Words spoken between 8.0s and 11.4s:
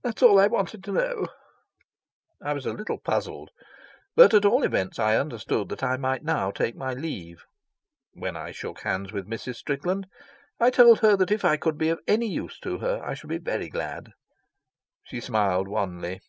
When I shook hands with Mrs. Strickland I told her that